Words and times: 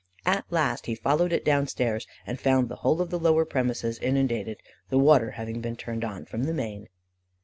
At 0.25 0.51
last 0.51 0.87
he 0.87 0.95
followed 0.95 1.31
it 1.31 1.45
down 1.45 1.67
stairs, 1.67 2.07
and 2.25 2.39
found 2.39 2.69
the 2.69 2.77
whole 2.77 3.01
of 3.01 3.11
the 3.11 3.19
lower 3.19 3.45
premises 3.45 3.99
inundated, 3.99 4.59
the 4.89 4.97
water 4.97 5.29
having 5.37 5.61
been 5.61 5.75
turned 5.75 6.03
on 6.03 6.25
from 6.25 6.45
the 6.45 6.55
main. 6.55 6.89